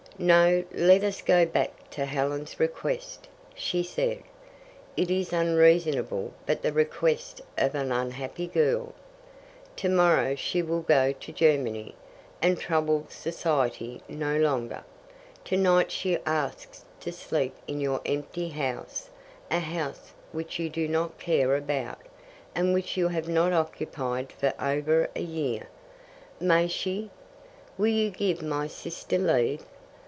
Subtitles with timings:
[0.19, 4.21] "No, let us go back to Helen's request," she said.
[4.95, 8.93] "It is unreasonable, but the request of an unhappy girl.
[9.75, 11.95] Tomorrow she will go to Germany,
[12.39, 14.83] and trouble society no longer.
[15.43, 19.09] Tonight she asks to sleep in your empty house
[19.49, 21.97] a house which you do not care about,
[22.53, 25.67] and which you have not occupied for over a year.
[26.39, 27.09] May she?
[27.75, 29.63] Will you give my sister leave?